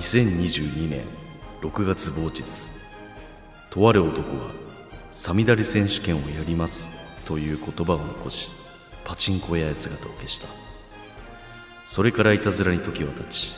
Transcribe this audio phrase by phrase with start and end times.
[0.00, 1.04] 2022年
[1.60, 2.42] 6月某日。
[3.68, 4.50] とある男は
[5.12, 6.90] サミダレ選手権をやります
[7.26, 8.48] という言葉を残し
[9.04, 10.48] パチンコ屋へ姿を消した。
[11.86, 13.52] それからいたずらに時は経ち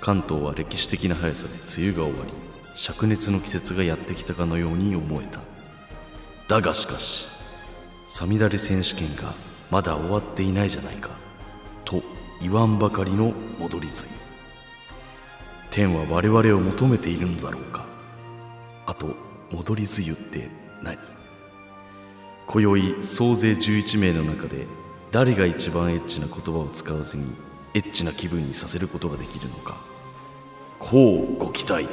[0.00, 2.32] 関東は歴史的な速さで梅雨が終わり
[2.76, 5.40] 灼熱の季節がやってきたかのように思えた。
[6.46, 7.26] だがしかし
[8.06, 9.34] サミダレ選手権が
[9.68, 11.10] まだ終わっていないじゃないか
[11.84, 12.04] と
[12.40, 14.17] 言わんばかりの戻り梅雨
[15.70, 17.84] 天は我々を求めているのだろうか。
[18.86, 19.14] あと
[19.50, 20.50] 戻り梅雨って
[20.82, 20.98] 何
[22.46, 24.66] 今宵総勢11名の中で
[25.10, 27.32] 誰が一番エッチな言葉を使わずに
[27.74, 29.76] エッチな気分にさせることができるのか。
[30.78, 31.86] こうご期待。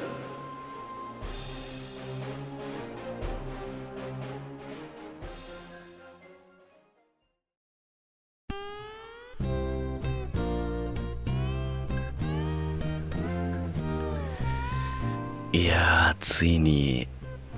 [16.20, 17.08] ついに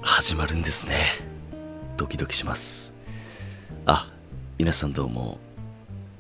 [0.02, 1.06] 始まるんですね。
[1.96, 2.94] ドキドキします。
[3.86, 4.12] あ
[4.58, 5.40] 皆さんどうも。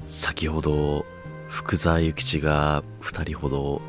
[0.07, 1.05] 先ほど
[1.49, 3.81] 福沢諭吉が2人ほど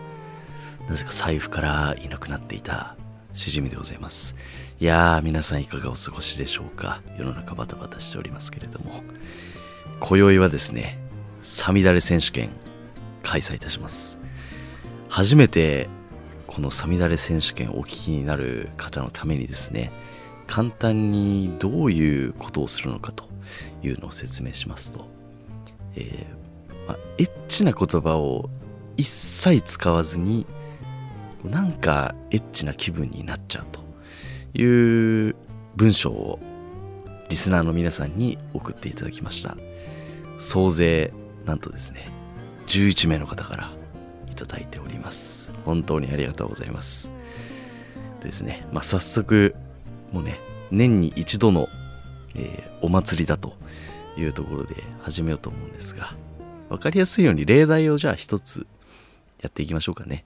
[0.88, 2.96] なぜか財布からいなくなっていた
[3.34, 4.34] しじみでございます。
[4.80, 7.00] いやー皆さんいかがお過ごしでしょうか。
[7.18, 9.02] 世の中バタバタしておりますけれども。
[10.00, 10.98] 今宵はですね
[11.42, 12.50] サミダレ選手権
[13.22, 14.18] 開催いたします。
[15.08, 15.88] 初めて
[16.58, 19.92] このサミダレ選手権をお聞きになる方のためにですね
[20.48, 23.26] 簡単にどういうことをするのかと
[23.80, 25.06] いうのを説明しますと、
[25.94, 28.50] えーまあ、エッチな言葉を
[28.96, 30.46] 一切使わずに
[31.44, 35.36] なんかエッチな気分になっちゃうという
[35.76, 36.40] 文章を
[37.28, 39.56] リスナーの皆さんに送っていただきました。
[40.40, 41.12] 総勢
[41.46, 42.08] なんとですね
[42.66, 43.70] 11名の方から
[44.28, 45.47] いただいております。
[45.68, 47.10] 本当にありがとうございます。
[48.22, 48.66] ですね。
[48.72, 49.54] まあ早速
[50.12, 50.38] もうね
[50.70, 51.68] 年に一度の、
[52.34, 53.54] えーお祭りだと
[54.16, 56.14] いうところで始めようと思うんですが
[56.68, 58.68] 分かりやすいように例題をじゃあ一つ
[59.42, 60.24] やっていきましょうかね、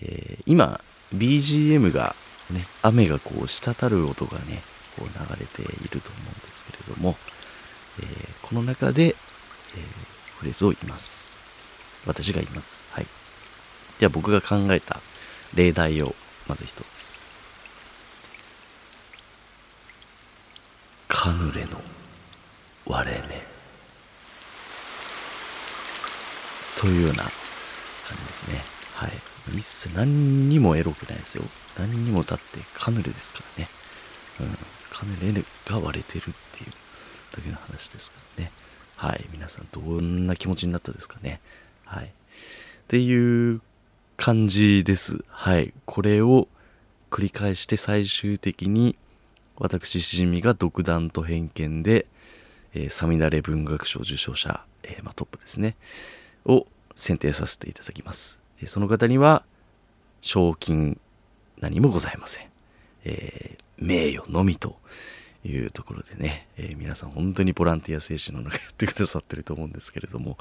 [0.00, 0.80] えー今
[1.12, 2.14] BGM が
[2.52, 4.62] ね雨がこう滴る音がね
[4.96, 7.16] こう流れていると思うんですけれども、
[7.98, 9.14] えーこの中で、えー
[10.38, 11.32] フレーズを言います。
[12.06, 12.78] 私が言います。
[12.92, 13.06] はい。
[13.98, 15.00] じゃあ僕が考えた
[15.54, 16.14] 例題を
[16.48, 17.24] まず一つ。
[21.08, 21.80] カヌレの
[22.86, 23.42] 割れ目。
[26.80, 27.32] というような感
[28.18, 28.60] じですね。
[28.94, 29.10] はい。
[29.56, 31.44] 一切何にもエロくないですよ。
[31.78, 33.68] 何にもだってカヌレですからね、
[34.40, 34.46] うん、
[34.90, 36.72] カヌレが割れてるっていう。
[37.34, 38.52] だけの話ですからね。
[38.96, 39.24] はい。
[39.32, 41.40] 皆さんどんな気持ちになったですかね。
[41.84, 42.04] はい。
[42.04, 42.08] っ
[42.88, 43.60] ていう
[44.16, 45.24] 感じです。
[45.28, 45.72] はい。
[45.86, 46.48] これを
[47.10, 48.96] 繰り返して最終的に
[49.56, 52.06] 私しじみが独断と偏見で、
[52.74, 55.76] えーサミダレ文学賞受賞者、えーまあ、トップですね。
[56.44, 59.44] を選定させていただきます、えーその方には
[60.20, 60.98] 賞金
[61.60, 62.46] 何もございません、
[63.04, 64.76] えー名誉のみと
[65.44, 70.38] いうところでね、えー皆さん本当にボランティア精神の中やってくださってると思うんですけれども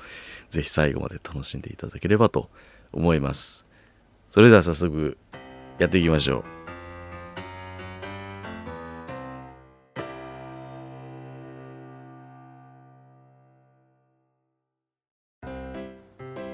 [0.50, 2.50] ぜひ最後まで楽しんでいただければと
[2.94, 3.66] 思います。
[4.30, 5.18] それでは早速
[5.80, 6.44] やっていきましょう。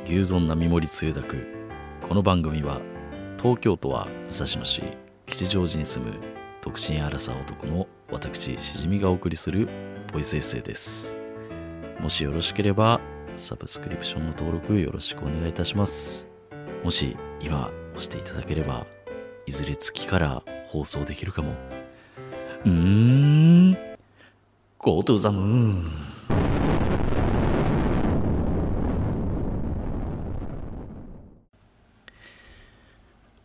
[0.06, 1.46] 牛丼並盛りつゆだく
[2.02, 2.82] この番組は
[3.38, 4.82] 東京都は武蔵野市
[5.28, 6.14] 吉祥寺に住む
[6.62, 9.70] 独身アラサー男の私しじみがお送りする
[10.12, 11.16] ボイスエッセイです。
[12.00, 13.00] もしよろしければ
[13.36, 16.29] サブスクリプションの登録よろしくお願いいたします。
[16.84, 18.86] もし今押していただければ
[19.46, 21.54] いずれ月から放送できるかも。
[22.66, 23.78] うーん。
[24.78, 25.90] Go to the moon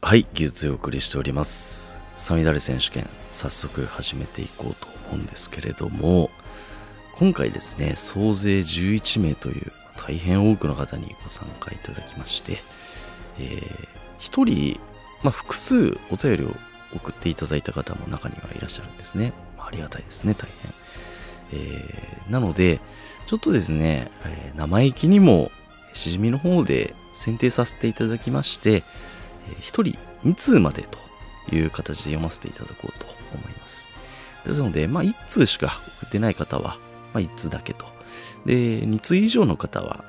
[0.00, 2.00] はい、技術をお送りしております。
[2.16, 6.30] サミダレ選手権、早速始めていこうと思うんですけれども、
[7.16, 12.58] 今回ですね、総勢11名という大変多くの方にご参加いただきまして、
[13.38, 13.88] えー、
[14.18, 14.80] 1人、
[15.22, 16.54] まあ、複数お便りを
[16.94, 19.32] 送っていただいた方も中にはいらっしゃるんですね。
[19.56, 20.74] まあ、ありがたいですね、大変。
[21.52, 22.80] えーなので、
[23.26, 25.50] ちょっとですね、えー生意気にも
[25.92, 28.82] しじみの方で選定させていただきまして、
[29.48, 30.86] えー1人2通まで
[31.48, 33.88] という形で読ませていただこうと思います。
[34.46, 36.78] ですので、まあ、1通しか送ってない方は、
[37.12, 37.86] まあ、1通だけと。
[38.46, 40.04] で、2通以上の方は、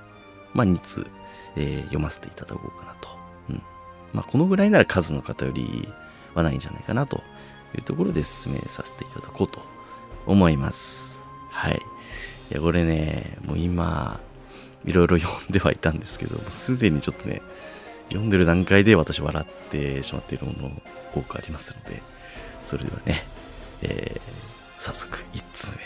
[0.54, 1.08] まあ、2通、
[1.56, 3.10] えー読ませていただこうかなと。
[3.50, 3.62] うん。
[4.14, 5.88] まあ、このぐらいなら数の方より
[6.34, 7.24] はないんじゃないかなと
[7.76, 9.62] いうところで進めさせていただこうと
[10.26, 11.18] 思います。
[11.50, 11.82] はい。
[12.52, 14.20] いや、これね、もう今、
[14.86, 17.42] いろいろ読んではいたんですけど、もすでにちょっとね、
[18.10, 20.82] 読んでる段階で私笑ってしまっているもの
[21.16, 22.02] 多くありますので、
[22.66, 23.26] それではね、
[23.82, 25.82] えー、早速1通目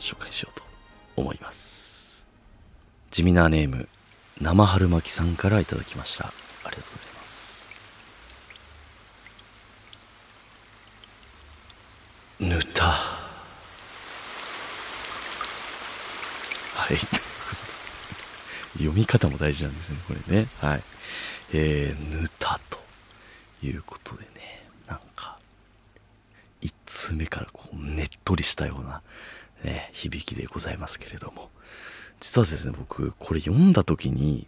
[0.00, 0.64] 紹介しようと
[1.16, 2.24] 思います。
[3.10, 3.88] 地味なネーム、
[4.40, 6.28] 生春巻きさんからいただきました。
[6.28, 6.32] あ
[6.70, 7.78] りがとうございます。
[12.40, 12.84] ぬた。
[16.74, 16.96] はい。
[18.80, 20.48] 読み方も大事なんですね、これね。
[20.58, 20.82] はい。
[21.52, 22.82] えー、ぬたと
[23.62, 25.36] いうことでね、なんか、
[26.62, 29.02] 一通目からこう、ねっとりしたような、
[29.64, 31.50] ね、響きでございますけれども、
[32.20, 34.46] 実はですね僕これ読んだ時に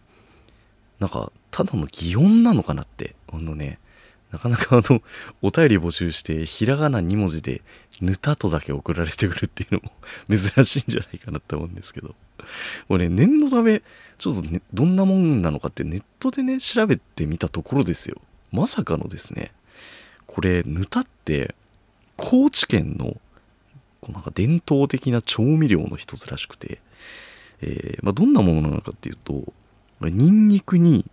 [1.00, 3.78] なんかただの擬音なのかなってあのね
[4.30, 5.02] なかなかあの
[5.42, 7.62] お便り募集してひらがな2文字で
[8.00, 9.92] 「ぬた」とだけ送られてくるっていうのも
[10.34, 12.14] 珍しいんじゃないかなって思うんですけど。
[12.88, 13.82] これ、ね、念のため
[14.18, 18.20] ちょっと、ね、どんなもんなのかってネットでね調べてみたところですよ。
[18.50, 19.52] まさかのですね
[20.26, 21.54] これぬたって
[22.16, 23.16] 高知県の
[24.00, 26.80] こうなんか伝統的な調味料の一つらしくて
[27.62, 29.44] えー、まあ、どんなものなのかっていうと
[30.00, 31.06] ニンニクに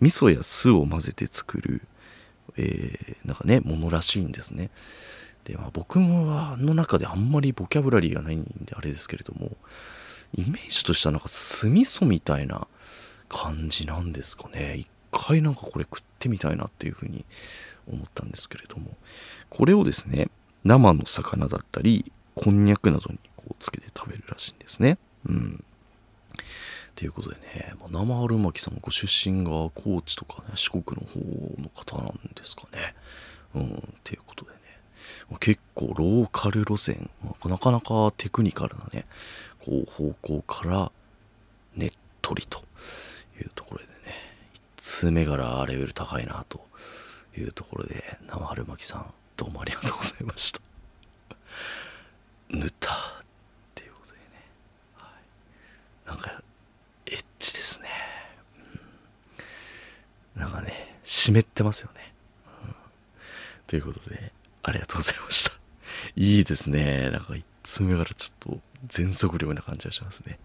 [0.00, 1.82] 味噌や酢を混ぜて作る、
[2.56, 4.70] えー、なんかねものらしいんですね。
[5.44, 9.52] で、まあ、僕もあの中であんまりボキャブラリーがないんであれですけれども
[10.34, 12.66] イメージとしてはなんか酢味噌みたいな
[13.28, 14.76] 感じなんですかね。
[14.76, 17.24] 一回なんかこれ食ってみたいなっていうふうに
[17.90, 18.96] 思ったんですけれども。
[19.48, 20.28] これをですね
[20.64, 24.98] 生の魚だったりこんにゃくなどにこうつけて食べるらしいんですね。
[25.26, 25.64] うん。
[26.96, 32.94] ということでね、まあ、生春巻さんご出身が高知とかね、四国の方の方なんですかね。
[33.54, 34.56] うん、ということでね、
[35.30, 39.06] まあ、結構ローカル路線、まあ、なかなかテクニカルなね、
[39.60, 40.92] こう方向から
[41.74, 42.60] ねっとりと
[43.40, 43.90] いうところでね、
[44.54, 46.60] 1通目からレベル高いなと
[47.36, 50.60] いうところで、生春巻さん、どうもありがとうございました。
[52.50, 52.96] ぬたっ
[53.74, 54.22] ていうことでね、
[54.94, 55.12] は
[56.06, 56.42] い、なんか
[57.06, 57.88] エッチですね、
[60.34, 62.12] うん、なんかね湿ってますよね、
[62.64, 62.74] うん、
[63.66, 64.32] ということで
[64.62, 65.56] ありがとうございました。
[66.14, 67.10] いいですね。
[67.10, 70.38] なんか1つ目からちょっと全速力な感じがしますね。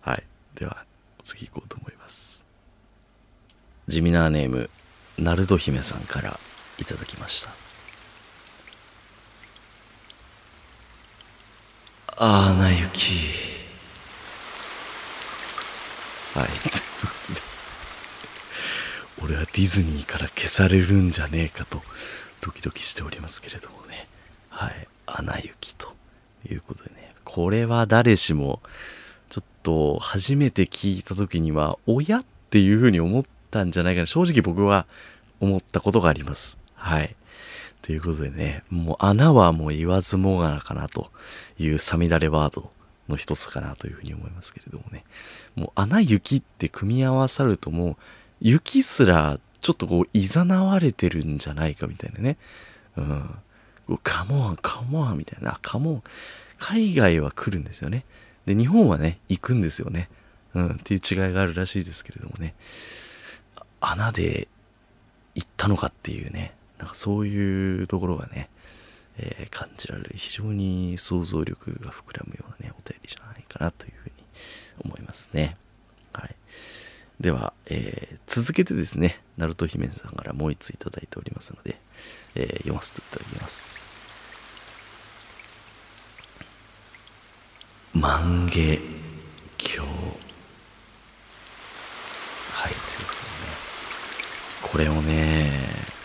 [0.00, 0.24] はい。
[0.54, 0.84] では
[1.24, 2.44] 次行こうと思います。
[3.88, 4.70] 地味なネーム
[5.18, 6.38] ナルド姫さんから
[6.78, 7.50] いただきました。
[12.22, 13.14] ああな雪。
[16.34, 16.46] はい。
[16.46, 17.49] ということで。
[19.22, 21.82] 俺はディズニーから消されるんじゃねえかと
[22.40, 24.08] ドキドキしておりますけれどもね。
[24.48, 24.88] はい。
[25.06, 25.92] アナ雪と
[26.48, 27.12] いうことでね。
[27.24, 28.60] これは誰しも
[29.28, 34.06] ちょっと初めて聞いた時には親っていうふうに思ったんじゃないかな。
[34.06, 34.86] 正直僕は
[35.40, 36.58] 思ったことがあります。
[36.74, 37.14] はい。
[37.82, 41.10] ということでね、もう穴はもう言わずもがなかなと
[41.58, 42.70] いうさみだれワード
[43.10, 45.04] の一つかなというふうに思いますけれどもね
[45.56, 47.96] もう穴雪って組み合わさるともう
[48.40, 52.36] 雪すらちょっとこういざなわれてるんじゃないかみたいなね。
[52.96, 53.38] うん。
[54.02, 55.58] カモンカモンみたいな。
[55.62, 56.02] カモン
[56.58, 58.04] 海外は来るんですよね。
[58.46, 60.08] で日本はね行くんですよね。
[60.54, 60.70] うん。
[60.72, 62.54] っていう違いがあるらしいですけれどもね。
[63.80, 64.48] 穴で
[65.34, 66.54] 行ったのかっていうね。
[66.78, 68.48] なんかそういうところがね
[69.22, 70.12] えー、感じられる。
[70.14, 74.14] 非常に想像力が膨らむようなねお便りじゃないかなというふうに
[74.84, 75.56] 思いますね。
[76.12, 76.34] はい、
[77.20, 81.76] では、えー、続けてですね、ナルト姫さんからもう一ついただいておりますので、
[82.34, 83.84] えー、読ませていただきます。
[87.92, 89.88] 万華鏡。
[92.52, 93.70] はい、ということでね、
[94.62, 95.50] これをね、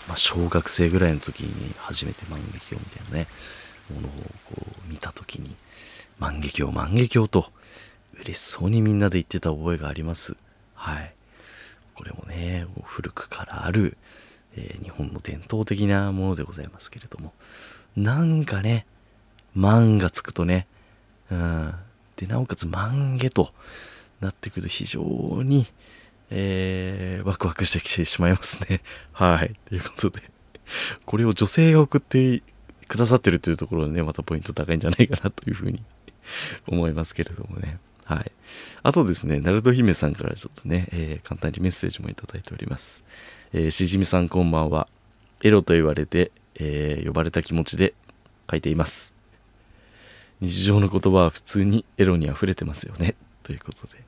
[0.08, 3.28] まあ、小学生ぐらいの時に初めて万華鏡みたいなね
[3.94, 4.12] ものを
[4.46, 4.56] こ
[4.86, 5.56] う見た時に
[6.20, 7.46] 万華鏡万華鏡と
[8.22, 10.36] 嬉しそうにみんなで言ってた覚えがあります
[10.86, 11.14] はい
[11.96, 13.98] これもね古くからある、
[14.56, 17.34] えー、日本の伝統的なものでございますけれども
[17.96, 18.86] なんかね
[19.56, 20.68] 万がつくとね
[21.32, 21.74] うん
[22.18, 23.52] でなおかつ万華と
[24.22, 25.66] なってくると非常に
[26.30, 28.82] えー、ワクワクしてきてしまいますね。
[29.14, 29.54] はい。
[29.70, 30.24] ということで、
[31.06, 32.42] これを女性が送って
[32.88, 35.84] くださってるというところでね、またポイント高いんじゃないかなというふうに
[36.66, 37.78] 思いますけれどもね。
[38.06, 38.32] はい。
[38.84, 43.04] あとですね、ナルト姫さんからちょっとね、えー簡単にメッセージもいただいております。
[43.54, 44.88] えーしじみさんこんばんは。
[45.44, 47.94] エロと言われて、えー呼ばれた気持ちで
[48.50, 49.14] 書いています。
[50.42, 53.16] 日常の言葉は普通にエロに溢れてますよね。
[53.44, 54.04] ということで。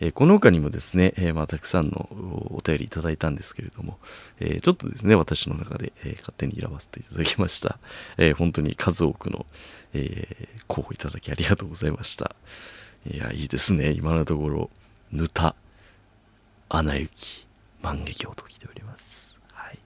[0.00, 2.08] えこの他にもですね、えまあ、たくさんの
[2.52, 3.98] お便りいただいたんですけれども、
[4.38, 7.78] えちょっとですね、私の中で、え勝手に選ばせていただきました。
[8.16, 9.46] えー本当に数多くの、
[9.94, 12.36] えー候補いただきありがとうございました。
[13.06, 13.92] いや、いいですね。
[13.92, 14.70] 今のところ、
[15.12, 15.54] ぬた、
[16.68, 17.46] アナ雪、
[17.82, 19.38] 万華鏡と来ております。
[19.52, 19.78] はい。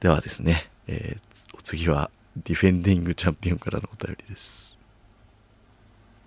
[0.00, 4.76] ではですね、えーお次は、ディフェンディングチャンピオンからのお便りです。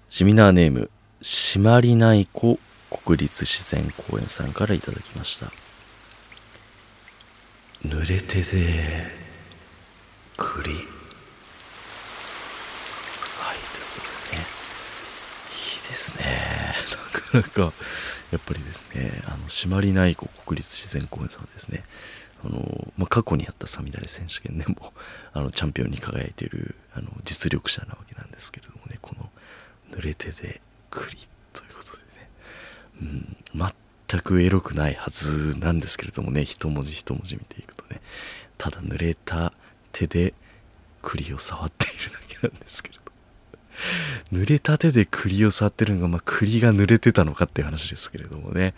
[0.10, 0.90] シミナーネーム、
[1.22, 2.58] しまりない子
[2.90, 5.52] 国立自然公園さんからいただきました。
[7.86, 9.12] 濡れてで、
[10.38, 10.72] 栗。
[10.72, 10.88] はい、という
[13.94, 14.44] ことでね。
[15.54, 16.76] いいですね。
[17.34, 17.74] なかなか、
[18.32, 21.84] やっぱりですね、あの、朱鞠内湖国立自然公園さんはですね、
[22.44, 24.94] あの、まあ、過去にあったサミダレ選手権でも、
[25.34, 29.32] あの、チャンピオンに輝いている、あの、実力者なわけなんですけれどもね、この、
[29.92, 32.30] 濡れてで栗ということでね、
[33.02, 33.38] うん、
[34.10, 38.02] 全くエロくないはずなんですけれどもね、一文字一文字見ていくとね、
[38.58, 39.54] ただ濡れた
[39.92, 40.34] 手で
[41.02, 43.07] 栗を触っているだけなんですけど。
[44.32, 48.74] 濡れた手で栗を触ってるのが、まあ、栗が濡れてたのかっていう話ですけれどもね。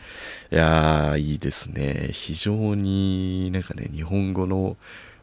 [0.51, 2.09] いやー、いいですね。
[2.13, 4.77] 非常になんかね、日本語の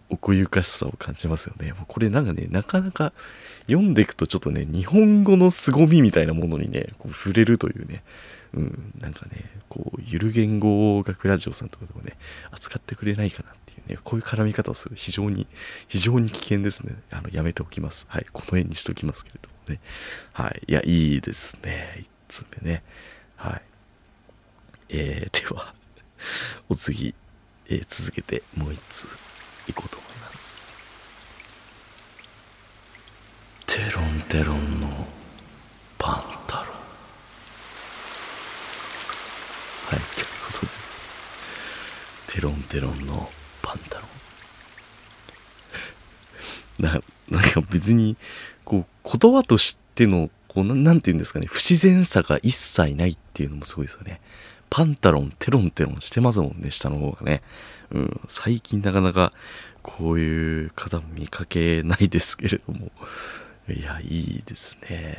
[0.08, 1.74] 奥ゆかしさを感じますよね。
[1.88, 3.12] これなんかね、なかなか
[3.66, 8.02] 読んでいくとちょっとね、日本語の凄みみたいなものにね、こう触れるというね、
[8.54, 12.16] うん、なんかね、こう、ゆる言語学ラジオさんとかでもね、
[12.52, 15.46] 扱ってくれないかなっていうね、こういう絡み方をする非常に、
[15.88, 16.94] 非常に危険ですね。
[17.10, 18.06] あの、やめておきます。
[18.08, 19.80] はい、この辺にしておきますけれどね。
[20.32, 22.04] はい、いや、いいですね。
[22.28, 22.82] 一つ目ね。
[23.36, 23.62] はい。
[24.88, 25.74] えー、では、
[26.68, 27.14] お次、
[27.68, 29.06] えー続けてもう一つ
[29.68, 30.72] いこうと思います。
[33.66, 35.06] テロンテロンの
[35.98, 36.66] パンタロン。
[36.66, 36.72] は
[39.96, 40.00] い、という
[40.46, 40.68] ことで、
[42.34, 43.30] テロンテロンの
[43.62, 44.04] パンタロ
[46.78, 46.80] ン。
[46.82, 48.16] な、なんか別に、
[48.66, 54.20] こう、言葉としての、こう、なんて言うんですかね、不自然さが一切ないっていうのもすごいですよね。
[54.68, 57.42] パンタロン、テロンテロンしてますもんね、下の方がね。
[57.92, 59.32] うん、最近なかなか
[59.82, 62.90] こういう方も見かけないですけれども、
[63.68, 65.16] いや、いいですね。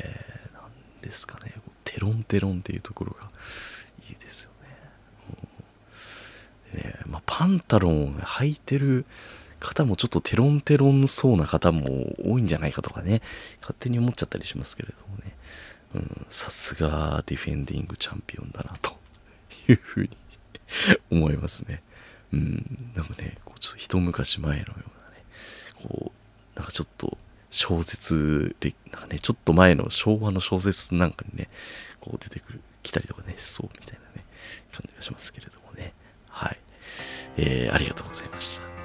[0.54, 1.54] なんですかね、
[1.86, 3.30] テロンテロンっていうところが
[4.10, 4.68] いいですよね。
[6.74, 9.06] うんねまあ、パンタロンを履いてる
[9.68, 13.22] 方もちょっとテロンテロンそうな方も多いんじゃないかとかね、
[13.62, 15.36] 勝手に思っちゃったりしますけれどもね。
[15.96, 18.98] うん、さすがディフェンディングチャンピオンだなと
[19.70, 20.10] いうふうに
[21.12, 21.82] 思いますね。
[22.34, 24.86] うん、なんかね、こうちょっと一昔前のようなね、
[25.76, 26.12] こ
[26.56, 27.18] う、なんかちょっと
[27.50, 28.56] 小説、
[28.92, 31.50] なんかね、ちょっと前の昭和の小説なんかにね、
[32.02, 34.26] こう出てくる、来たりとかね、しそうみたいなね、
[34.72, 35.94] 感じがしますけれどもね。
[36.28, 36.58] はい。
[37.38, 38.77] えー、ありがとうございました。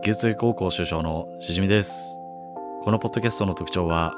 [0.00, 2.18] 九州高校首相のしじみです。
[2.82, 4.12] このポッドキャストの特徴は、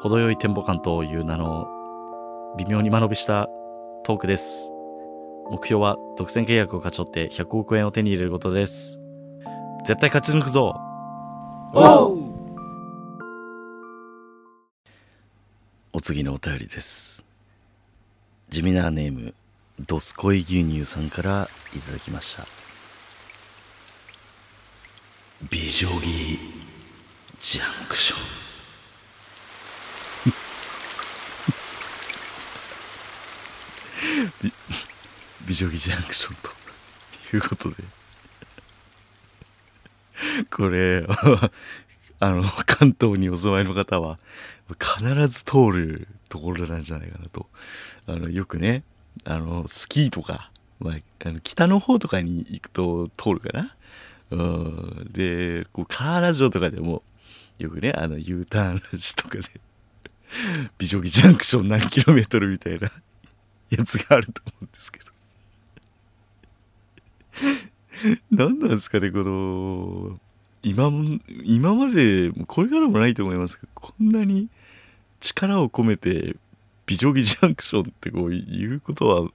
[0.00, 1.66] 程よいテンポ感という名の
[2.56, 3.48] 微妙に間延びした
[4.04, 4.72] トークです。
[5.50, 8.98] 目標は独占契約を勝ち取って100億円を手に入れることです。
[9.84, 10.74] 絶対勝ち抜くぞ
[15.92, 17.26] お次のお便りです。
[18.48, 19.34] 地味なネーム、
[19.86, 22.57] ドスコイ牛乳さんからいただきました。
[25.40, 26.40] 美女木
[27.38, 28.18] ジャンクション。
[35.46, 36.36] 美女木ジャンクション
[37.30, 37.76] ということで。
[40.50, 41.06] これ、
[42.18, 44.18] あの、関東にお住まいの方は、
[44.80, 47.46] 必ず通るところなんじゃないかなと。
[48.08, 48.82] あの、よくね、
[49.24, 53.76] あの、スキーとか、まあ、あの北の方とかに行くと通るかな。
[54.30, 55.08] うん。
[55.10, 57.02] で、こう、カーラジオとかでも、
[57.58, 59.44] よくね、あの、U ターンラジとかで、
[60.78, 62.90] 美女木ジャンクション何キロメートルみたいな
[63.70, 65.06] やつがあると思うんですけど。
[68.30, 70.20] 何なんですかね、この、
[70.62, 70.90] 今、
[71.44, 74.48] 今まで、これからもないと思いますけど、こんなに
[75.20, 76.36] 力を込めて、
[76.86, 79.30] 美女木ジャンクションってこう言うことは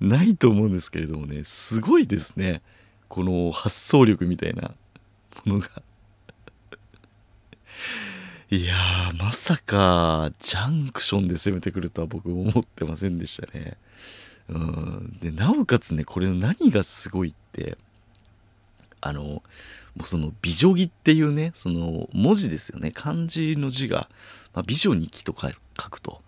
[0.00, 2.62] ないと思うんですけれどもね、すごいですね。
[3.12, 4.72] この発想力みたいな
[5.44, 5.68] ものが。
[8.48, 8.74] いや
[9.18, 13.76] まさかジャンクションで攻めてくるとは僕思ってませんでしたね。
[14.48, 15.18] うん。
[15.20, 17.76] でなおかつねこれの何がすごいって
[19.02, 19.42] あのも
[20.00, 22.92] うその美女木っていうねその文字ですよね。
[22.92, 24.08] 漢字の字が、
[24.54, 25.50] まあ、美女に木と書
[25.90, 26.22] くと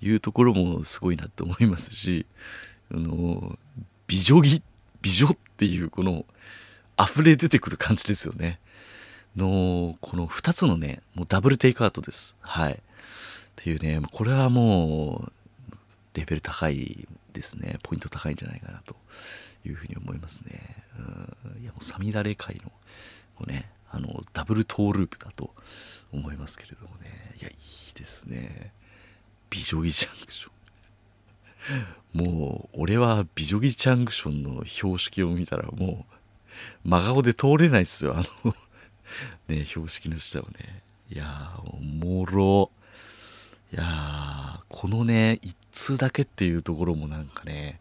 [0.00, 2.24] いうところもすごいなって思いますし
[2.90, 3.58] あの
[4.06, 4.62] 美女木
[5.02, 6.24] 美女ってっていうこの
[7.00, 8.58] 溢れ出てくる感じですよね。
[9.36, 12.36] のこの2つのねもうダブルテイクアウトです。
[12.40, 12.72] はい。
[12.72, 12.78] っ
[13.54, 15.32] ていうねこれはもう
[16.14, 17.78] レベル高いですね。
[17.84, 18.96] ポイント高いんじゃないかなと
[19.64, 20.82] いうふうに思いますね。
[20.98, 21.62] うん。
[21.62, 22.72] いやもうサミダレ界の
[23.36, 25.54] こうねあのダブルトーループだと
[26.12, 27.36] 思いますけれどもね。
[27.40, 28.72] いやいいですね。
[29.48, 30.51] 美女木ジャンクション。
[32.12, 36.04] もう俺は美女木ジャンクションの標識を見たらも
[36.84, 38.54] う真顔で通れないっすよあの
[39.48, 40.82] ね標識の下をね。
[41.10, 42.70] いやーおもろ。
[43.72, 47.80] いやーこのね一通だけっていうところもなんかね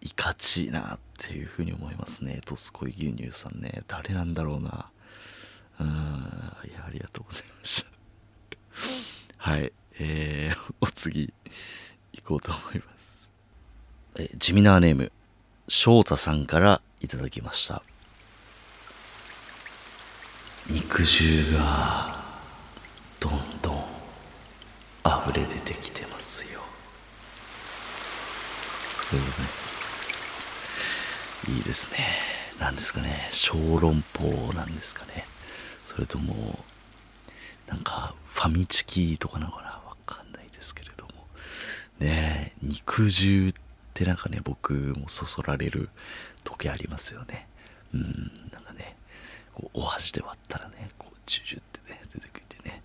[0.00, 2.40] いかちいなっていうふうに思いますね。
[2.44, 3.82] トスコイ牛乳さんね。
[3.88, 4.86] 誰なんだろうな。
[5.80, 7.90] うんいやありがとうございました。
[9.36, 9.72] はい。
[9.98, 11.32] えー、お次。
[12.16, 13.30] 行こうと思います。
[14.18, 15.12] え地味なネーム
[15.68, 17.82] 翔太さんからいただきました。
[20.68, 22.20] 肉汁が
[23.20, 23.32] どん
[23.62, 23.84] どん
[25.04, 26.60] 溢れ出てきてますよ。
[29.10, 29.30] というこ
[31.44, 31.98] とでいいですね。
[32.58, 33.28] 何ですかね。
[33.30, 35.26] 小籠包なんですかね。
[35.84, 36.58] それとも
[37.68, 39.68] なんかファミチキとかなのかな。
[39.86, 40.95] わかんないですけれど
[41.98, 43.52] ね肉汁っ
[43.94, 45.88] てなんかね僕もそそられる
[46.44, 47.48] 時ありますよね。
[47.94, 48.96] うんなんかね
[49.54, 52.82] こうお箸で割ったらねこうジュジュってね出てきてね、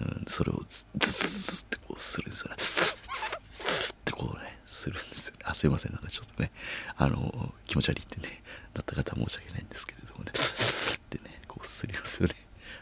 [0.00, 2.56] うん、それをズズズズってこうするんですよね。
[2.56, 5.40] ってこうねするんですよね。
[5.44, 6.50] あすいませんなんかちょっとね
[6.96, 8.42] あの気持ち悪いってね
[8.74, 10.32] なった方は申し訳ないんですけれどもね。
[10.32, 12.34] ってねこうすりますよね。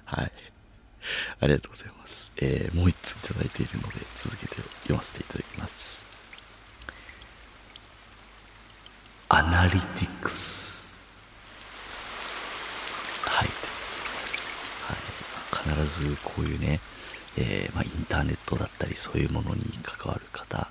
[0.04, 0.32] はい。
[1.40, 6.02] ありがとうございます、えーもう一ついただいているので続けて読ませていただきます。
[9.34, 10.84] アナリティクス
[13.24, 13.54] はい、は
[15.74, 16.80] い、必ずこういうね、
[17.38, 20.68] えーまあ、インターネットだったりそういうものに関わる方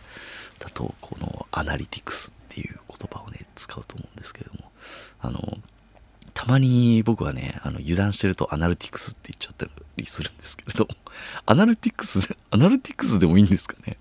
[0.60, 4.70] だとこのアナリティクスっていう言葉をね使うと思うんですけれども
[5.22, 5.58] あの
[6.34, 9.68] たまに僕はねあの油断してるとアナリティクスって言っちゃった
[9.98, 10.88] りするんですけれど
[11.46, 13.98] アナリティクス アナリティクスでもいいんですかね。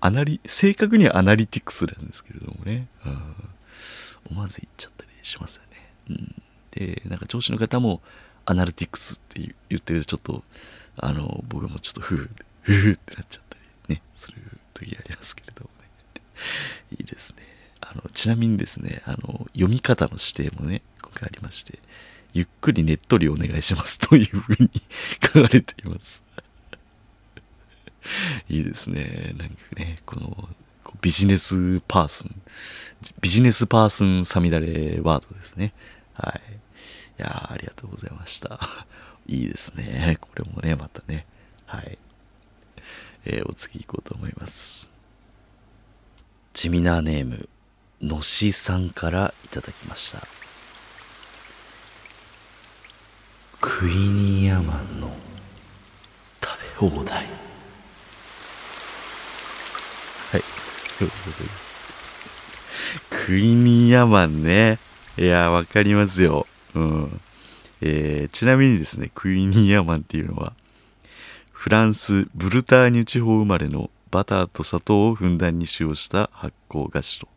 [0.00, 3.34] アナリ正確にはアナリティクスなんですけれどもね、うん。
[4.30, 5.92] 思わず言っちゃったりしますよね。
[6.10, 8.02] うん、でなんか上司の方も
[8.44, 10.44] アナリティクスって言ってるとちょっと
[10.96, 12.28] あの僕もちょっとフー
[12.62, 13.56] フーってなっちゃった
[13.88, 14.36] りねする
[14.74, 15.88] 時ありますけれどもね。
[16.98, 17.42] いいですね。
[17.80, 21.78] あのちなみにですねあの読み方の指定もね今回ありまして
[22.32, 24.70] ゆっくりねっとりお願いしますというふうに
[25.22, 26.24] 書かれています。
[28.48, 29.34] いいですね。
[29.36, 30.48] なんかねこの
[31.02, 32.42] ビジネスパーソン
[33.20, 35.74] ビジネスパーソンサミダレワードですね。
[36.14, 36.52] はい。
[37.18, 38.58] いやありがとうございました。
[39.28, 40.16] いいですね。
[40.20, 41.26] これもねまたね。
[41.66, 41.98] はい。
[43.24, 44.90] えーお次行こうと思います。
[46.54, 47.48] 地味なネーム
[48.00, 50.41] のしさんからいただきました。
[53.82, 55.10] クイニーアマンの
[56.40, 57.26] 食べ放題。
[60.30, 60.42] はい。
[63.10, 64.78] クイニーアマンね。
[65.18, 66.46] いやわかりますよ。
[66.76, 67.20] うん。
[67.80, 70.52] えーちなみにですねクイニーアマンっていうのは
[71.50, 77.28] フランスブルターニュ地方生まれのバターと砂糖をふんだんに使用した発酵菓子と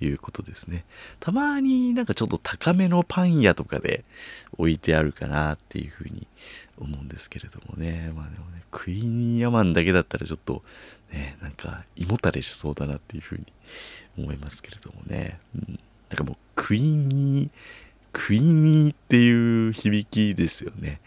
[0.00, 0.84] いうことですね。
[1.20, 4.04] たまになんかちょっと高めのパン屋とかで
[4.58, 6.26] 置いてあるかなっていうふうに
[6.78, 8.12] 思うんですけれどもね。
[8.16, 10.64] まあでもねクイニーアマンだけだったらちょっと
[11.12, 13.46] ねなんか胃もたれしそうだなっていうふうに
[14.18, 15.78] 思いますけれどもね、うん、
[16.10, 17.50] なんかもうクイニー
[18.12, 21.00] クイニーっていう響きですよね。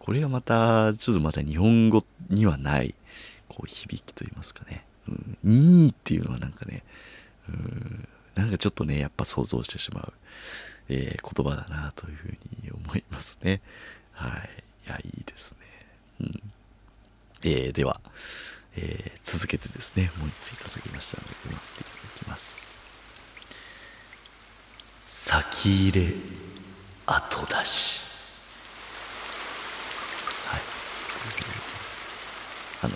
[0.00, 2.94] これがまたちょっとまた日本語にはない
[3.48, 6.82] こう響きと言いますかね「うん、にー」っていうのはなんかね
[7.48, 8.08] うん。
[8.34, 10.12] なんかちょっとねやっぱ想像してしまう、
[10.88, 12.28] えー言葉だなというふう
[12.64, 13.60] に思いますね。
[14.12, 14.64] はい。
[14.86, 15.58] いやいいですね、
[16.20, 16.42] うん。
[17.42, 18.00] えーでは、
[18.76, 22.74] えー続けてですねもう一ついただきましたので読ませていただきます。
[25.04, 26.12] 先入れ
[27.06, 28.02] 後出し
[30.46, 30.60] はい
[32.82, 32.88] あ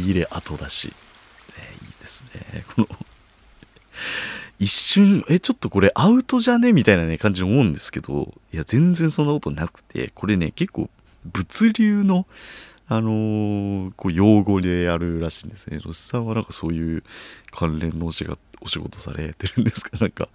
[0.00, 0.92] の先入れ後だし、ね、
[1.82, 2.64] いいですね。
[2.74, 2.88] この
[4.58, 6.72] 一瞬えちょっとこれアウトじゃね？
[6.72, 10.90] みたいなね感じに思うんですけどいや全然そんなことなくてこれね結構
[11.24, 12.26] 物流の
[12.88, 15.78] あのー、こう用語でやるらしいんですね。
[15.84, 17.04] ロシさんはなんかそういう
[17.52, 18.24] 関連のお仕
[18.60, 19.96] お仕事されてるんですか？
[20.00, 20.28] なんか、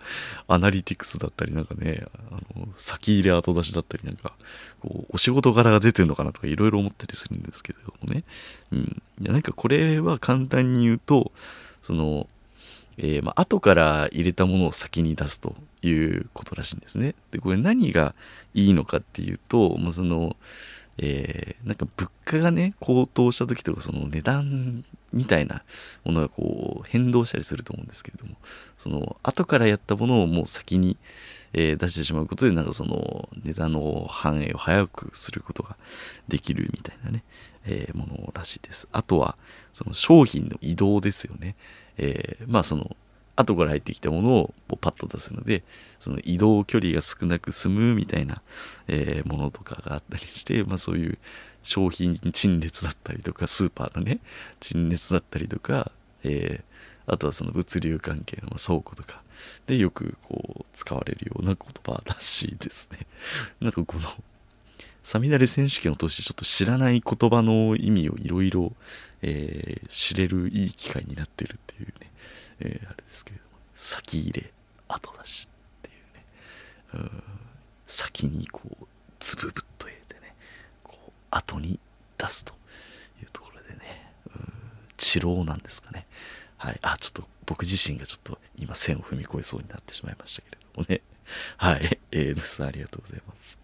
[0.47, 4.33] アナリティクスだったり、なんかね、あの、先入れ後出しだったり、なんか、
[4.81, 8.23] こう、お仕事柄が出てるのかなとかいろいろ思ったりするんですけれどもね。
[8.71, 9.01] うん。
[9.21, 11.31] いや、なんかこれは簡単に言うと、
[11.81, 12.27] その、
[12.97, 17.13] えー、まあ、後から入れたものを先に出すということらしいんですね。
[17.31, 18.15] で、これ何が
[18.53, 20.37] いいのかっていうと、まあ、その、
[20.97, 24.85] えー、なんか物価がね高騰した時とかその値段
[25.15, 25.63] みたいな
[26.03, 28.35] ものがこう変動したりすると思うんですけれども
[28.77, 30.97] その後からやったものをもう先に、
[31.53, 35.77] えー、出してしまうことでなんかその値段の反映を早くすることが
[36.27, 37.23] できるみたいなね、
[37.65, 38.87] えー、ものらしいです。
[38.91, 39.37] あとは
[39.73, 41.55] その商品の移動ですよね、
[41.97, 42.95] えまあその
[43.35, 45.63] 後から入ってきたものをパッと出すので
[45.99, 48.41] その移動距離が少なく済むみたいな、
[48.87, 51.17] えー、ものとかがあったりして、まあ、そういう
[51.63, 54.19] 商品陳列だったりとかスーパーのね
[54.59, 55.91] 陳列だったりとか、
[56.23, 59.21] えー、あとはその物流関係の倉庫とか
[59.67, 62.99] でよくこう使われるような言葉らしいですね。
[63.59, 64.23] なんかこの
[65.03, 68.73] サミダレ選手権を通してちょっと知らない言葉の意味をいろいろ
[69.89, 72.11] 知れるいい機会になってるっていうね
[72.59, 74.51] えー、あれですけれども先入れ
[74.87, 76.25] 後出しっていうね。
[76.93, 77.23] うん。
[77.85, 78.85] 先にこう
[79.19, 80.33] つぶぶっと入れてね
[80.83, 81.79] こう後に
[82.17, 82.53] 出すと
[83.21, 84.11] いうところでね。
[84.27, 84.53] うん。
[84.97, 86.05] 治療なんですかね。
[86.57, 86.79] はい。
[86.81, 91.01] あちょっと僕自身がちょっと今線を踏み越えそうになってしまいましたけれどもね。
[91.57, 91.99] はい。
[92.11, 93.59] えー、野さんありがとうございます。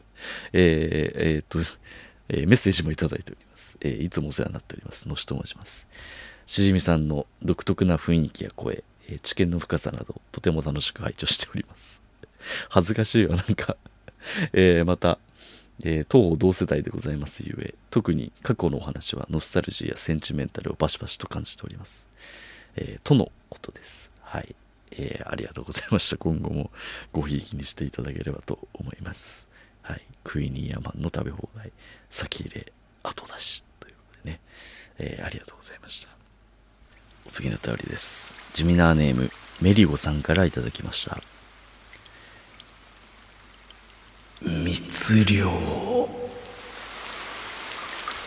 [0.53, 1.59] えー、えー、っと、
[2.29, 5.07] えー、メッセージもいただいております、えー、いつもお世話になっております。
[5.07, 5.87] のしと申します。
[6.45, 12.01] しじみさんの独特な雰囲気や声、え知見の深さなどとても楽しく拝聴しております。
[12.69, 13.77] 恥ずかしいわなんか。
[14.53, 15.19] えー、また、
[15.83, 22.07] えー、東方同世代でございますゆえ特に過去のお話はノスタルジーやセンチメンタルをバシバシと感じております、
[22.75, 24.11] えー、とのことです。
[24.21, 24.55] はい、
[24.91, 26.17] えー、ありがとうございました。
[26.17, 26.71] 今後も
[27.11, 29.47] ごひいきにしていただければと思います。
[29.81, 30.01] はい。
[30.23, 31.71] クイニーアマンの食べ放題
[32.09, 32.71] 先入れ
[33.03, 34.39] 後出しということでね、
[34.99, 36.20] えー、ありがとうございました。
[37.25, 38.33] お次の便りです。
[38.53, 39.31] ジミナーネーム、
[39.61, 41.21] メリゴさんからいただきました。
[44.41, 45.47] 密漁。
[45.47, 45.57] はい、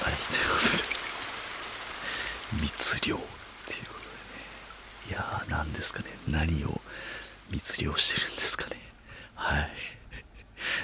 [0.02, 0.56] というこ
[2.52, 3.18] とで、密漁っ
[3.66, 5.10] ていうことでね。
[5.10, 6.06] いやー、何ですかね。
[6.28, 6.80] 何を
[7.50, 8.76] 密漁してるんですかね。
[9.34, 9.70] はい。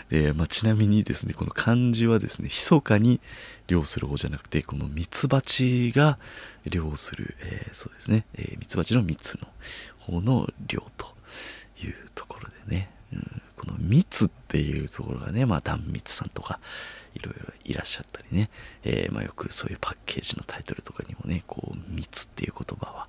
[0.09, 3.21] で、まあ、ちなみにですね、この漢字はですね、密かに
[3.67, 6.19] 漁する方じゃなくて、このミツバチが
[6.65, 9.49] 漁する、えー、そうですね、えー、ミツバチの蜜の
[9.99, 11.07] 方の漁と
[11.83, 16.61] いうところでね、うん、この蜜っていうところがね、まあ、断蜜さんとか、
[17.15, 18.51] いろいろいらっしゃったりね、
[18.85, 23.09] えー、まあ、よくそういうパッケージのタイトルとかにもね、こう、蜜っていう言葉は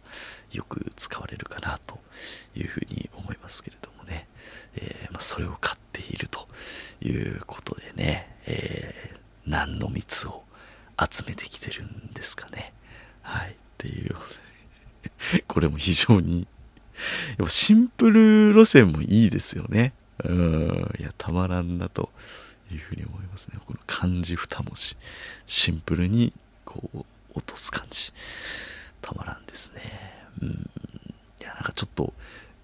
[0.52, 2.00] よく使われるかなと
[2.56, 4.28] いうふうに思いますけれどもね、
[4.76, 6.48] えー、まあ、それを買っていると
[7.02, 10.44] いうことでね、えー、何の蜜を
[11.00, 12.74] 集めてきてるんですかね。
[13.22, 13.52] はい。
[13.52, 14.16] っていう、
[15.48, 16.48] これも非常に、
[17.38, 19.94] やっぱシンプル路線もいいですよね。
[20.24, 20.96] うん。
[21.00, 22.12] いや、たまらんなと
[22.71, 23.60] いうふうに思いますね。
[23.65, 24.95] この漢字2文字。
[25.45, 26.34] シンプルに、
[26.65, 28.13] こう、落とす感じ。
[29.01, 29.81] たまらんですね。
[30.41, 30.49] うん。
[30.49, 32.13] いや、なんかちょっと、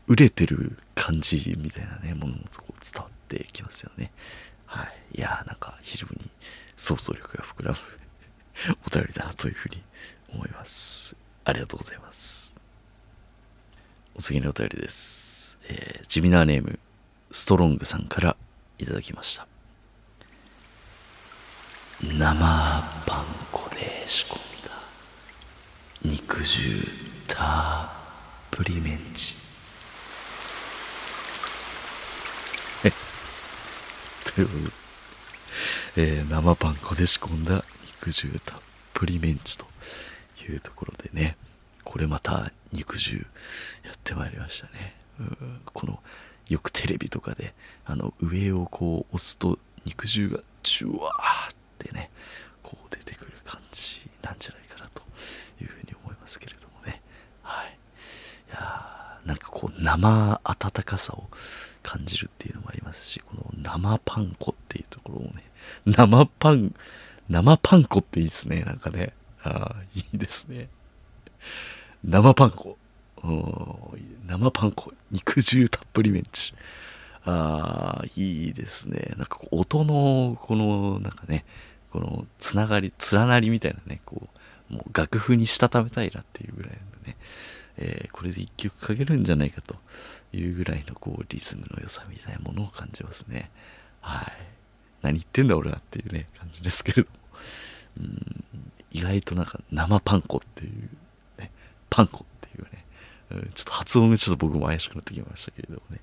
[0.08, 4.12] 売れてる感じみたいなね、ものもこ伝わってきますよね。
[4.66, 5.18] はい。
[5.18, 6.30] いやなんか非常に
[6.76, 7.78] 想像力が膨らむ
[8.86, 9.82] お便りだなというふうに
[10.30, 11.16] 思います。
[11.44, 12.54] ありがとうございます。
[14.16, 15.58] お次のお便りです。
[15.70, 16.80] えー、ジミナーネーム、
[17.32, 18.38] ストロングさんから
[18.78, 19.48] いただきました。
[22.04, 24.72] 生パン粉で仕込んだ。
[26.04, 26.88] 肉汁
[27.28, 27.90] たっ
[28.52, 29.36] ぷりメンチ。
[34.36, 34.72] という
[35.96, 38.60] えー、生パン粉で仕込んだ肉汁たっ
[38.94, 39.66] ぷりメンチと
[40.48, 41.36] いうところでね
[41.84, 43.26] これまた肉汁
[43.84, 44.96] やってまいりましたね。
[45.74, 46.00] この
[46.48, 47.56] よくテレビとかで
[47.86, 52.10] あの上をこう押すと肉汁がジュワーってね
[52.64, 55.04] こう出てくる感じなんじゃないかなと
[55.62, 57.02] いうふうに思いますけれどもね。
[57.42, 57.78] はい。
[58.50, 61.28] いやーなんかこう生温かさを
[61.84, 65.44] 感じるっていうのもありますしこの生パン粉っていうところもね
[65.86, 66.74] 生パン
[67.30, 69.14] 生パン粉っていいですねなんかね。
[69.44, 70.70] ああいいですね。
[72.04, 72.78] 生パン粉。
[74.28, 74.94] 生パン粉。
[75.12, 76.54] 肉汁たっぷりメンチ。
[77.30, 79.14] ああいいですね。
[79.18, 81.44] なんか音のこのなんかね
[81.92, 84.30] このつながり連なりみたいなねこ
[84.72, 87.18] うもう楽譜にしたためたいなっていうぐらいのね、
[87.78, 89.76] えー、これで一曲かけるんじゃないかと
[90.32, 93.52] いうぐらいのこうリズムの良さみたいなものを感じますね。
[94.00, 94.34] はい。
[95.02, 97.18] 何言ってんだ俺はっていうね感じですけれども。
[97.98, 98.44] うん。
[98.92, 100.90] 意外となんか生パン粉っていう
[101.42, 101.52] ね
[101.90, 102.26] パン粉。
[103.32, 106.00] うねちょっと発音がちょっと僕も怪しくなってきましたけれどもね。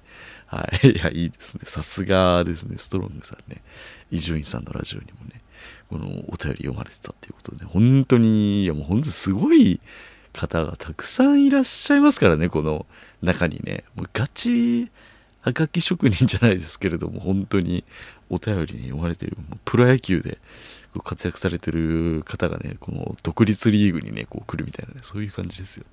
[0.46, 0.90] はい。
[0.90, 1.62] いや、いいですね。
[1.64, 2.76] さすがですね。
[2.78, 3.62] ストロングさんね。
[4.10, 5.40] 伊集院さんのラジオにもね、
[5.88, 9.80] このお便り読まれてたっていうことで、ね、本当に、いやもう本当すごい
[10.32, 12.86] 方がたくさんいらっしゃいますからね、この
[13.22, 13.84] 中にね。
[13.94, 14.90] もうガチ、
[15.44, 17.84] はがき職人じゃないですけれども、本当に
[18.30, 20.38] お便りに読まれている、もうプロ野球で
[21.04, 25.84] 活躍されてる方がね、この独立リーグにね、こう来るみたいなね、そういう感じですよ。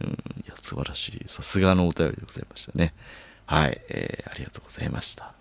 [0.00, 0.14] うん、い
[0.48, 1.22] や、素晴らしい。
[1.26, 2.94] さすがのお便りでございましたね。
[3.46, 5.32] はい、えー、ありがとうございました。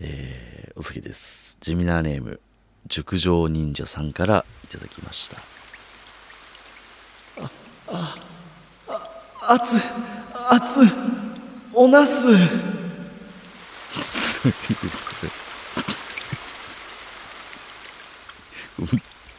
[0.00, 1.56] えー、お次です。
[1.60, 2.40] 地味なネーム、
[2.86, 5.36] 熟女忍者さんからいただきました。
[7.42, 7.50] あ、
[7.88, 8.16] あ、
[8.88, 9.76] あ、あつ、
[10.50, 10.80] あつ、
[11.72, 12.28] おなす。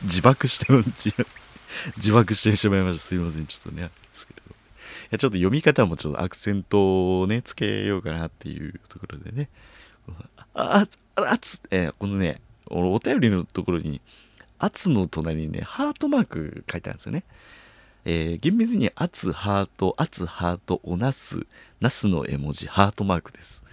[0.04, 0.68] 自爆して
[1.98, 3.00] 自爆してしまいました。
[3.00, 3.46] すいません。
[3.46, 3.84] ちょっとね。
[3.84, 4.42] ですけど。
[4.42, 4.54] い
[5.12, 9.50] や、ちょっと読み方もちょっとアクセントをね、つけようかなっていうところでね。
[10.54, 14.02] あ、あ、あつ、えー、このね、お便りのところに、
[14.58, 17.24] あつの隣にね、ハートマーク書いてあるんですよね。
[18.06, 21.46] えー、厳密にあつハート、あつハート、おなす、
[21.80, 23.64] なすの絵文字、ハートマークです。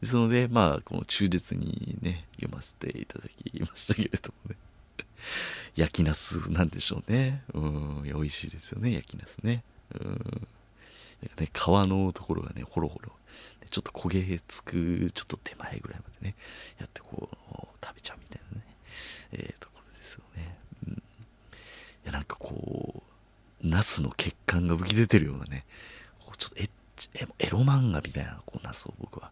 [0.00, 4.56] ですので、まあ、この忠実にね、読ませていただきましたけれどもね。
[5.76, 7.42] 焼きナスなんでしょうね。
[7.54, 9.62] うん、美味しいですよね、焼きナスね。
[9.94, 10.48] うん。
[11.38, 13.12] ね、皮のところがね、ホロホロ。
[13.70, 16.34] ちょっと焦げつく、ちょっと手前ぐらいまでね、
[16.78, 17.36] やってこう、
[17.84, 18.64] 食べちゃうみたいなね、
[19.32, 20.56] えー、ところですよね。
[20.88, 20.92] うん。
[20.94, 20.96] い
[22.04, 23.04] や、なんかこ
[23.62, 25.64] う、ナスの血管が浮き出てるようなね、
[26.18, 26.70] こうちょっとエッ
[27.38, 29.30] エロ漫画みたいなこうナスを僕は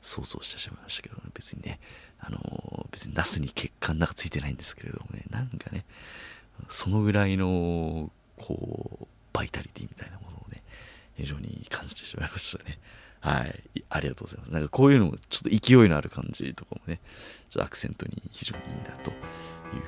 [0.00, 1.80] 想像してしまいましたけど、ね、別にね、
[2.20, 5.84] あのー、別にナスに血管なんかついてないんですけれどもね、なんかね、
[6.68, 10.62] そのぐらいの、こう、バイタリティみたいなものをね、
[11.16, 12.78] 非常に感じてしまいましたね。
[13.20, 13.62] はい。
[13.90, 14.52] ありがとうございます。
[14.52, 17.00] なんかこういうのもちょっと勢いのある感じとかもね、
[17.50, 19.16] ちょっとアクセントに非常にいいなという
[19.70, 19.78] ふう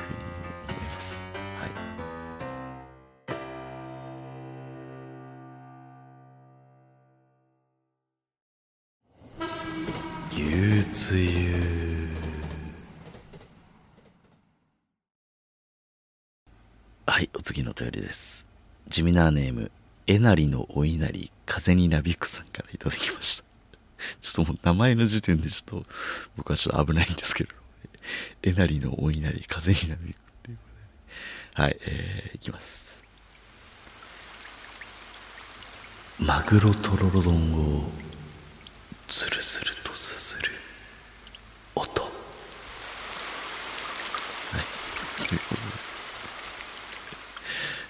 [0.68, 0.69] に
[10.50, 10.84] 思います。
[10.84, 12.08] 牛つゆ
[17.06, 18.46] はいお次のお便りです。
[18.88, 19.70] 地味なネーム
[20.06, 23.44] えなりのお稲荷風になびくさんからいただきました。
[24.20, 25.86] ちょっともう名前の時点でちょっと
[26.36, 27.54] 僕はちょっと危ないんですけど、
[28.42, 30.62] えなりのお稲荷風になびくっていうこ
[31.54, 33.04] とで、はいえー、いきます。
[36.18, 38.09] マグロとろろ丼を
[39.10, 40.50] ズルズルとすする
[41.74, 42.02] 音。
[42.02, 42.08] は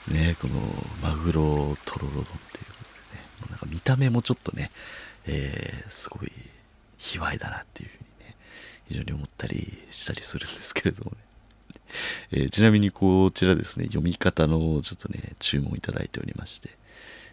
[0.08, 0.14] い。
[0.14, 0.54] ねこの
[1.02, 4.70] マグロとろろ丼っていうことでねもうなんか見た目もちょっとね、
[5.26, 6.32] えー、すごい
[6.96, 8.34] 卑猥だなっていうふうにね
[8.88, 11.16] 非常に思ったりしたりするんですけれどもね。
[12.32, 16.70] えー、ちなみにこちらですね読み方のちょっとね注文いただいておりまして、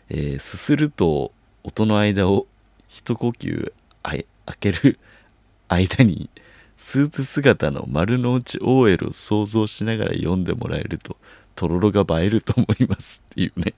[0.10, 1.32] えー、すすると
[1.63, 2.47] 音の間を
[2.89, 3.73] 一呼吸
[4.04, 4.26] あ開
[4.60, 5.00] ける
[5.69, 6.30] 間に
[6.78, 11.17] スーツ姿の丸の内 OL を想像しながら読んでもらえると
[11.56, 13.73] とろろが映えると思いますっていうね。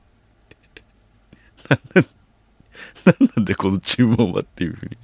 [3.06, 4.92] 何なんでこの注文はっていうふうに。
[4.92, 4.98] い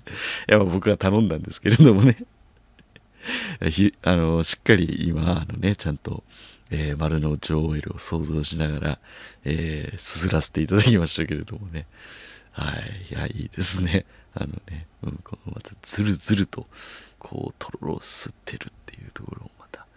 [0.47, 2.17] や僕は頼んだんですけれどもね。
[4.03, 6.23] あのしっかり今あのねちゃんと、
[6.69, 8.99] えー、丸の内 OL を想像しながら、
[9.43, 11.85] えー、すすらせていただきましたけれどもね。
[12.55, 16.67] はいいやいいですね あのね、うん、このまたずるずると、
[17.19, 19.87] こう、とろろを吸ってるっていうところもまた、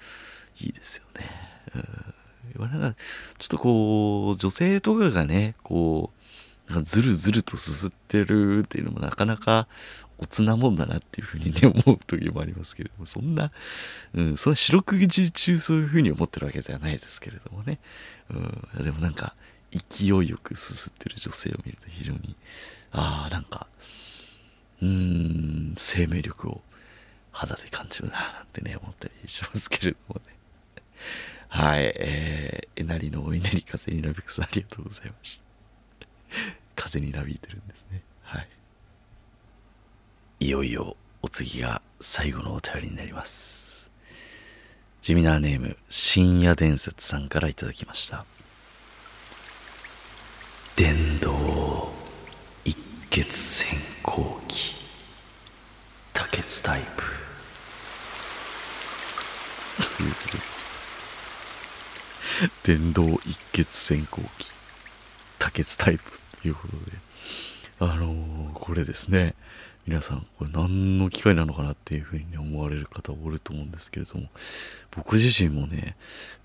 [0.61, 1.27] いいですよね。
[2.57, 2.71] うん。
[2.71, 2.97] なんか、
[3.39, 6.13] ちょっとこう、女性とかがね、こ
[6.69, 9.67] う、なんかずるずるとすすってるっていうのもなかなか
[10.19, 13.53] おつなもんだなっていうふうにね、思う時もありますけれども、そんな、
[14.15, 17.79] うん、そんな四六時中そういうふうに思ってるわけではないですけれどもね。
[18.31, 19.35] うん、でもなんか、
[19.73, 22.37] 勢いよくすすってる女性を見ると非常に、
[22.93, 23.67] ああ、なんか、
[24.81, 26.61] うーん生命力を
[27.33, 30.37] 肌で感じるななんてね思ったりしますけれどもね。
[31.49, 35.45] はいえー、えなりのお稲荷風になびくさんありがとうございました。
[36.77, 38.03] 風になびいてるんですね。
[38.23, 38.49] はい。
[40.41, 43.91] いよいよお次が最後のお便りになります。
[45.01, 48.25] 地味なネーム深夜伝説さんからいただきました。
[50.79, 51.93] 電動
[52.65, 52.79] 一
[53.11, 53.67] 血先
[54.01, 54.77] 行機。
[56.13, 57.03] 多血タイプ。
[62.63, 64.53] 電動一血先行機。
[65.41, 66.13] 多血タイプ。
[66.43, 66.93] ということで。
[67.81, 69.35] あのーこれですね。
[69.85, 74.31] 皆さんこれ何の機械なのかなっていうふうに思われる方おると思うんですけれども。
[74.93, 75.97] 僕自身もね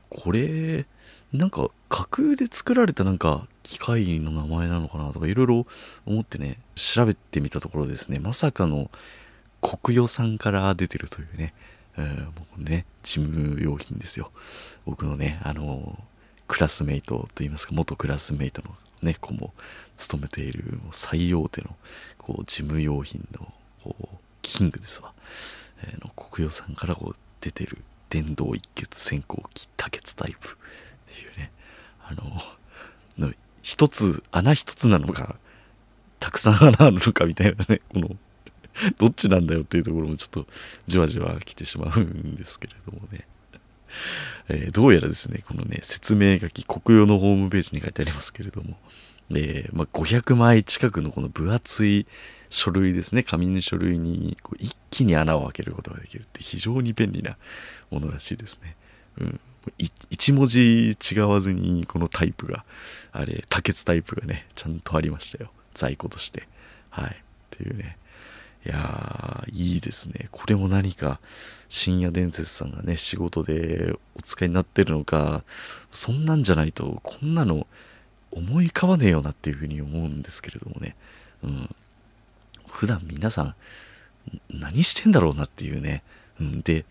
[0.10, 0.88] これ
[1.34, 5.66] なんか架空で作られたなんか機械の名前なのかなとかいろいろ
[6.06, 8.20] 思ってね調べてみたところですね。
[8.20, 8.92] まさかの
[9.62, 11.54] 国与さんから出てるというね、
[11.98, 14.32] えー僕ね事務用品ですよ。
[14.86, 15.98] 僕のねあの
[16.48, 18.70] クラスメイトといいますか元クラスメイトの
[19.02, 19.54] ね子も
[19.98, 21.76] 勤めている最大手の
[22.20, 23.52] こう事務用品の
[23.84, 24.08] こう
[24.44, 25.14] キングですわ、
[25.82, 30.58] えーの国与さんからこう出てる電動一血先行機多血タイプ。
[31.14, 31.52] ていうね
[32.04, 32.24] あの
[33.28, 35.38] の一つ穴一つなのか
[36.20, 38.10] たくさん穴あるのかみたいなねこの
[38.98, 40.48] どっちなんだよっていうところもちょっと
[40.88, 43.28] じわじわ来てしまうんですけれどもね、
[44.50, 48.78] えーどうやらですねこのね説明書き国用のホームページに書いてありますけれども、
[49.30, 52.08] えーまあ、500枚近くのこの分厚い
[52.50, 57.38] 書類ですね紙の書類にこう一気に穴を開けることができるって非常に便利な
[57.92, 58.76] ものらしいですね。
[59.20, 59.40] うん
[59.78, 62.66] い一文字違わずにこのタイプが
[63.12, 65.52] あれ多血タイプがねちゃんとありましたよ。
[65.74, 66.48] 在庫として。
[66.90, 67.10] はい。
[67.10, 67.16] っ
[67.52, 67.98] ていうね。
[68.66, 70.30] いやーいいですね。
[70.32, 71.20] これも何か
[71.68, 75.44] 深夜伝説さんがね仕事でお使いになってるのか
[75.92, 77.68] そんなんじゃないとこんなの
[78.32, 80.96] 思い浮かばねえよなっていうふうに思うんですけれどもね。
[81.44, 81.76] うん。
[82.70, 83.56] 普段皆さん
[84.50, 86.02] 何してんだろうなっていうね、
[86.40, 86.86] うん、で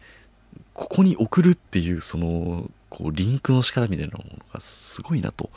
[0.75, 5.51] ここに送るっていうそのこうリンクの仕方みたいなものがすごいなと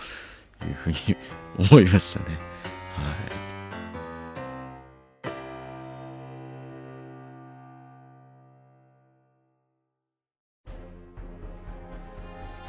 [0.64, 0.96] いうふうに
[1.70, 2.26] 思いましたね。
[2.96, 3.46] はい。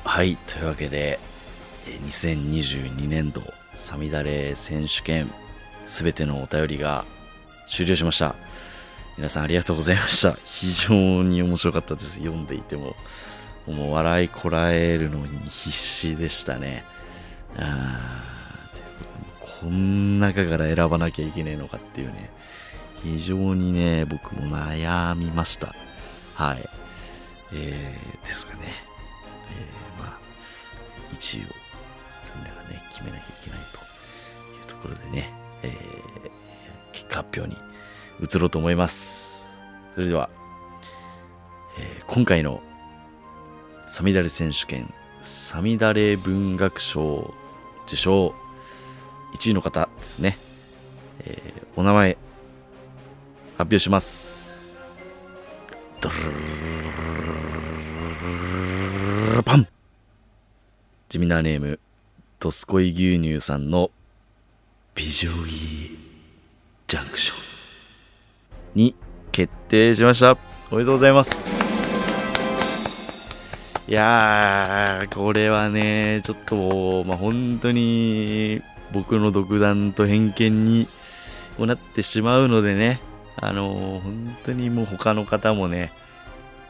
[0.04, 0.37] はい。
[0.46, 1.18] というわけで
[2.06, 3.42] 2022年度
[3.74, 5.30] サミダレ選手権
[5.87, 7.04] すべてのお便りが
[7.66, 8.35] 終了しました。
[9.16, 10.37] 皆さんありがとうございました。
[10.44, 12.18] 非常に面白かったです。
[12.18, 12.94] 読んでいても
[13.66, 16.85] もう笑いこらえるのに必死でしたね。
[17.57, 18.22] あ
[19.61, 22.31] こん中から選ばなきゃいけないのかっていうね。
[23.02, 25.74] 非常にね僕も悩みました。
[26.35, 26.68] はい。
[27.55, 28.64] えー、ですかね。
[28.68, 30.18] えー、まあ
[31.14, 31.46] 1位を
[32.35, 33.79] みんながね決めなきゃいけないと
[34.59, 36.16] いうところでね、えー
[36.96, 37.61] 結果発表に
[38.20, 39.61] 移ろうと思います。
[39.94, 40.31] それでは、
[41.79, 42.62] えー今回の
[43.87, 47.35] サミダレ選手権サミダレ文学賞
[47.87, 48.35] 受賞
[49.35, 50.38] 1位の方ですね、
[51.20, 52.16] えーお名前
[53.59, 54.76] 発表します。
[56.00, 56.14] ドル
[59.31, 59.66] ルルパン
[61.09, 61.81] 地味なネーム
[62.38, 63.90] ドスコイ牛乳さんの
[64.94, 65.98] 美女木
[66.87, 67.56] ジャンクション
[68.77, 68.95] に
[69.33, 70.37] 決定しました。
[70.71, 71.57] おめでとうございます。
[73.89, 78.61] いやーこれはねちょっとまあ本当に
[78.93, 80.89] 僕の独断と偏見に
[81.59, 83.01] なってしまうのでね。
[83.39, 85.91] あのー本当にもう他の方もね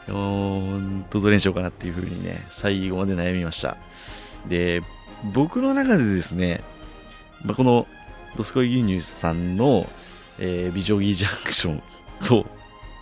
[0.07, 3.77] もう本当どれにしようかなっていう風にね最後まで悩みました。
[4.47, 4.81] で
[5.33, 6.61] 僕の中でですね、
[7.43, 7.85] まあ、この
[8.37, 9.89] ドスコイ牛乳さんの、
[10.39, 11.81] えー美女木ジャンクション
[12.23, 12.45] と、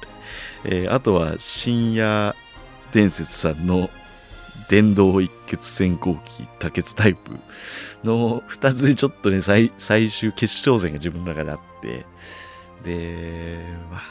[0.65, 2.35] えーあとは深夜
[2.91, 3.89] 伝説さんの
[4.69, 7.37] 電動一血先行機多血タイプ
[8.03, 12.05] の2つでちょっとね最終決勝戦が自分の中であって
[12.83, 13.59] で
[13.91, 14.01] まあ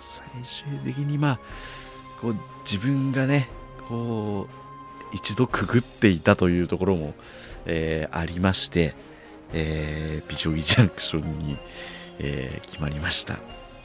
[0.00, 1.38] 最終的にまあ
[2.20, 3.48] こう自分がね
[3.88, 7.14] こう一度くぐっていたというところも、
[7.66, 8.94] えーありまして、
[9.52, 11.56] えー、美女木ジャンクションに、
[12.18, 13.38] えー決まりました。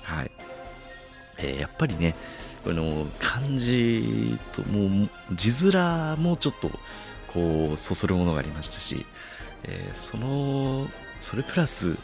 [0.10, 0.32] はい。
[1.38, 2.16] えーやっぱりね、
[2.64, 6.70] この漢字ともう字面もちょっと
[7.28, 9.06] こうそそるものがありましたし、
[9.64, 10.88] えーその
[11.20, 11.98] それプラス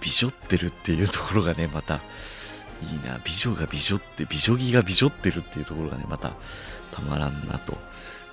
[0.00, 2.00] 美女ってるっていうところがね、また、
[2.82, 3.20] いいな。
[3.24, 6.32] 美女が美女って、美女着が美女ってるっていうところがね、また、
[6.92, 7.72] たまらんなと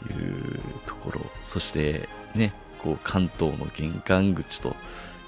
[0.09, 1.21] いうところ。
[1.43, 4.75] そして、ね、こう、関東の玄関口と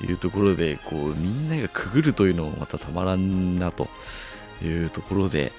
[0.05, 3.87] いうところで、こう、みんながくぐるというのもまたたまらんなと
[4.63, 5.51] いうところで、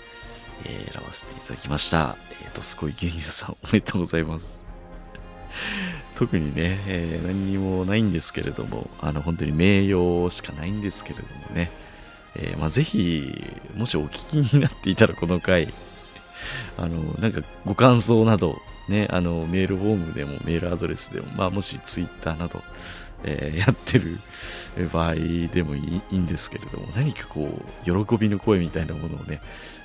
[0.65, 2.17] えー、選ばせていただきました。
[2.43, 4.63] えっ、ー、と、すごい牛乳さん、おめでとうございます。
[6.15, 11.71] 特にね、えー、何にもないんですけれども、あの、本当に名誉しかないんですけれどもね、
[12.35, 13.33] えー、まあ、ぜひ、
[13.75, 15.73] もしお聞きになっていたらこの回、
[16.79, 22.63] あの、なんかご感想など、ね、あの、メールフォームでもメールアドレスでも、まあ、もしツイッターなど、
[23.25, 24.19] えー、やってる
[24.93, 25.15] 場合
[25.53, 29.41] でもいいんですけれども、何かこう、喜びの声みたいなものをね、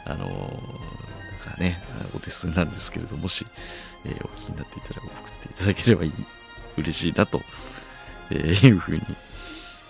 [0.06, 1.82] あのなんかね、
[2.16, 3.46] お手数なんですけれども、し、
[4.06, 6.12] えー、お聞きになっていたら送っていただければいい、
[6.78, 7.42] 嬉しいなと、
[8.32, 9.02] えー、いうふうに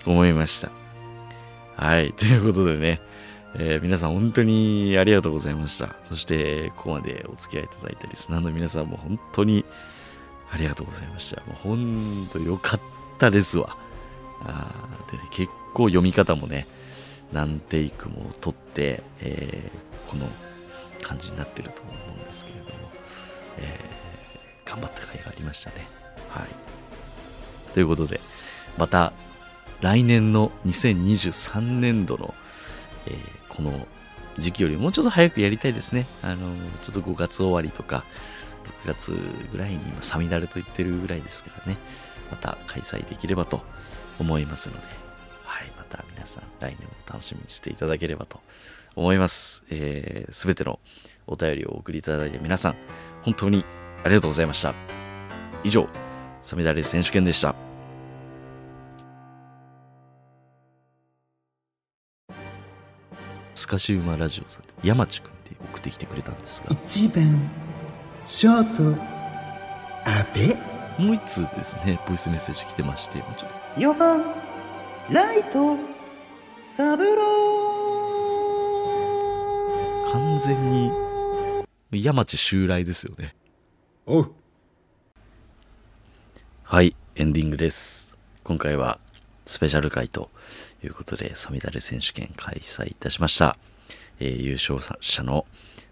[0.06, 0.72] 思いました。
[1.76, 3.00] はい、ということでね、
[3.56, 5.96] えー、皆さん本当にありがとうございました。
[6.04, 9.64] そして、ここまでお付き合いいただいたリスナーの皆さんも本当に
[10.52, 11.42] ありがとうございました。
[11.46, 13.78] もう本当良かったたですわ。
[14.44, 14.72] あ
[15.12, 16.68] でね、結構読み方もね、
[17.34, 20.28] 何テイクも取って、えー、この
[21.02, 22.72] 感じになってると思うんですけれども、
[23.58, 25.88] えー、頑張った甲斐がありましたね。
[26.30, 26.48] はい。
[27.74, 28.20] ということで、
[28.78, 29.14] また
[29.82, 32.34] 来年の2023年度の、
[33.06, 33.16] えー、
[33.50, 33.88] この
[34.38, 36.08] 時期よりもうちょっと早くやりたいですね。
[36.22, 36.38] あの、
[36.82, 38.04] ちょっと5月終わりとか、
[38.84, 39.20] 6月
[39.52, 41.78] ぐらいに今、サミダルと言ってるぐらいですからね、
[42.32, 43.62] また開催できればと
[44.20, 44.82] 思いますので、
[45.46, 48.40] はい、また皆さん来年も楽しみにしていただければと
[48.96, 49.58] 思います。
[49.58, 50.80] す、えー、べ、ての
[51.28, 52.76] お便りをお送りいただいた皆さん、
[53.22, 53.66] 本当に
[54.04, 54.74] ありがとうございました。
[55.64, 55.88] 以上、
[56.42, 57.56] サミダレ選手権でした。
[63.58, 67.50] スカシウマラジオさんで山地君って送ってきてくれたんですが1番
[68.28, 69.02] ショート
[70.06, 73.46] 阿部もう一通ですねボイスメッセージ来てましてもち
[73.78, 74.24] ろん4番
[75.10, 75.78] ライト
[76.62, 80.12] サブロー。
[80.12, 80.92] 完全に
[81.92, 83.36] 山地襲来ですよね。
[84.06, 84.32] おう。
[86.64, 88.18] はいエンディングです。
[88.44, 89.00] 今回は
[89.46, 90.30] スペシャル回と
[90.84, 93.58] いうことで、サミダレ選手権開催いたしました。
[94.20, 95.46] えー、優勝者の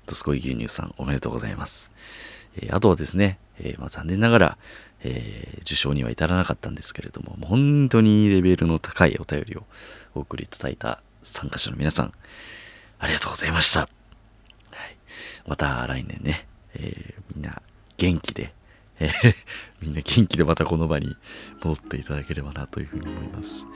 [0.06, 1.93] ドスコイ牛乳さんおめでとうございます。
[2.58, 4.58] えー、あとはですね、えー、まあ、残念ながら、
[5.08, 9.64] え受賞には至らなかったんですけれども、も本当にレベルの高いお便りを
[10.16, 12.14] お送りいただいた参加者の皆さん、
[12.99, 13.82] ありがとうございました。
[13.82, 13.89] はい、
[15.47, 17.62] また来年ね、えみんな
[17.97, 18.53] 元気で、
[18.99, 19.36] えー、
[19.82, 21.16] みんな元気でまたこの場に
[21.64, 23.68] 戻っていただければなというふうに思います。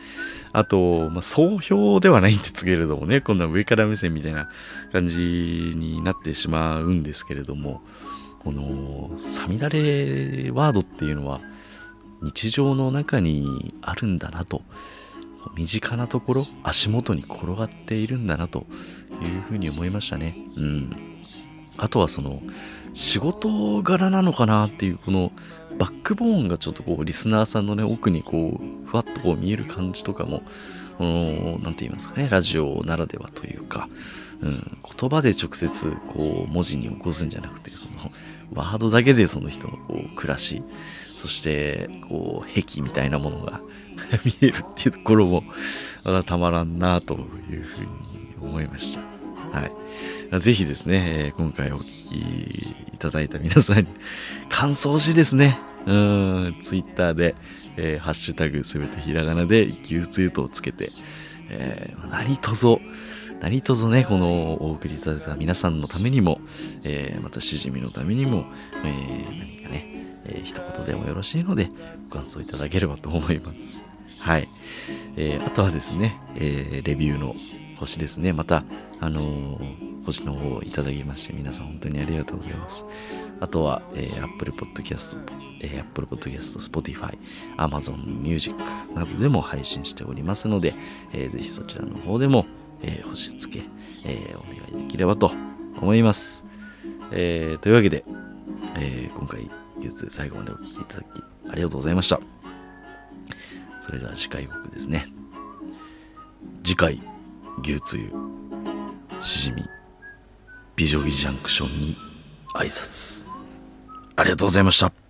[0.51, 4.49] あと、まあ、総評ではないんですけれどもね、今度は上から目線みたいな
[4.91, 7.83] 感じになってしまうんですけれども、
[8.39, 11.41] このサミダレワードっていうのは
[12.21, 14.61] 日常の中にあるんだなと、
[15.55, 18.65] 身近なところ、足元に転がっているんだなと
[19.23, 20.35] いうふうに思いましたね。
[20.57, 21.21] うん。
[21.77, 22.41] あとはその、
[22.93, 25.31] 仕事柄なのかなっていうこの
[25.77, 30.41] バックボーンがちょっとこうリスナーさんのね奥にこうふわっとこう見える感じとかも
[30.97, 33.87] この何て言いますかねラジオならではというか、
[34.41, 38.11] うん、言葉で直接こう文字に起こすんじゃなくてその
[38.53, 40.61] ワードだけでその人のこう暮らし
[41.15, 43.61] そしてこう壁みたいなものが
[44.25, 45.43] 見えるっていうところも
[46.05, 47.15] まだたまらんなと
[47.49, 47.89] いうふうに
[48.41, 49.01] 思いました。
[49.51, 49.71] はい
[50.37, 53.87] ぜひですね、今回お聞きいただいた皆さんに、
[54.47, 57.35] 感想しですね、ツイッターで、
[57.77, 60.89] えー、ハッシュタグすべてひらがなで一級ツイートをつけて、
[61.49, 62.79] えー、何とぞ、
[63.41, 66.41] 何とぞね、このお送りいただいた皆さんのためにも、
[66.83, 68.45] えー、またしじみのためにも、
[68.83, 69.85] えー、何かね、
[70.25, 71.71] えー、一言でもよろしいので、
[72.09, 73.83] ご感想いただければと思います。
[74.19, 74.49] はい。
[75.15, 77.33] えー、あとはですね、えー、レビューの
[77.77, 78.33] 星ですね。
[78.33, 78.65] また、
[78.99, 82.83] あのー、星の方をいただきまして、皆さん本当にありがとうございます。
[83.39, 85.17] あとは、えー、Apple Podcast、
[85.61, 87.17] えー、Apple Podcast、Spotify、
[87.57, 88.57] Amazon Music
[88.93, 90.73] などでも配信しておりますので、
[91.13, 92.45] えー、ぜひそちらの方でも、
[92.81, 93.65] えー、星付け、
[94.05, 95.31] えー、お願いできればと
[95.81, 96.45] 思います。
[97.11, 98.03] えー、というわけで、
[98.77, 99.49] え、今回、
[99.79, 101.05] 技術最後までお聴きいただき
[101.51, 102.19] ありがとうございました。
[103.81, 105.07] それでは次回僕ですね。
[106.63, 106.99] 次回、
[107.63, 108.11] 牛つゆ
[109.21, 109.63] しじみ
[110.75, 111.97] 美女木ジャンクションに
[112.55, 113.25] 挨拶
[114.15, 115.08] ありがとうございました